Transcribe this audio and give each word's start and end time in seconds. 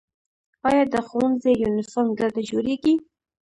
آیا 0.67 0.83
د 0.93 0.95
ښوونځي 1.07 1.51
یونیفورم 1.63 2.09
دلته 2.19 2.41
جوړیږي؟ 2.49 2.93